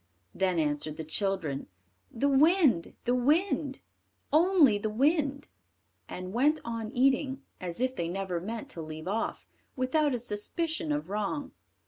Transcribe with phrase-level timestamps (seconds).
[0.33, 1.67] Then answered the children:
[2.11, 3.81] "The wind, the wind,
[4.33, 5.47] Only the wind,"
[6.09, 10.91] and went on eating as if they never meant to leave off, without a suspicion
[10.91, 11.51] of wrong.